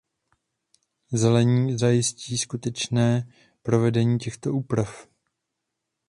[1.13, 3.31] Zelení zajistí skutečné
[3.63, 5.07] provedení těchto úprav.